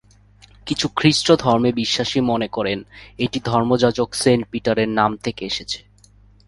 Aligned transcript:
কিছু 0.65 0.87
খ্রিস্ট 0.95 1.27
ধর্মে 1.39 1.71
বিশ্বাসী 1.71 2.19
মনে 2.21 2.47
করেন 2.47 2.79
এটি 3.17 3.39
ধর্মযাজক 3.43 4.09
সেইন্ট 4.13 4.43
পিটারের 4.51 4.89
নাম 4.89 5.11
থেকে 5.17 5.45
এসেছে। 5.45 5.79